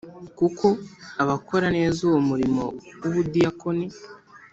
Kuko 0.37 0.67
abakora 1.23 1.67
neza 1.77 1.99
uwo 2.07 2.19
murimo 2.29 2.63
w 2.99 3.03
ubudiyakoni 3.09 3.87